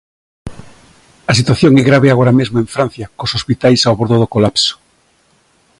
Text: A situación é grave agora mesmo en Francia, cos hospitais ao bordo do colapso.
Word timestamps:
A 1.31 1.33
situación 1.39 1.71
é 1.81 1.83
grave 1.89 2.07
agora 2.09 2.37
mesmo 2.39 2.57
en 2.59 2.67
Francia, 2.75 3.05
cos 3.17 3.35
hospitais 3.37 3.81
ao 3.83 3.97
bordo 3.99 4.17
do 4.21 4.31
colapso. 4.35 4.73